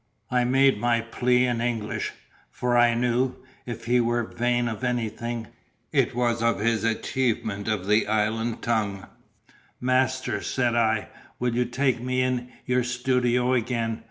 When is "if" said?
3.67-3.85